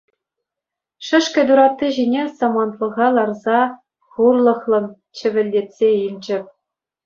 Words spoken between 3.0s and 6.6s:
ларса хурлӑхлӑн чӗвӗлтетсе илчӗ.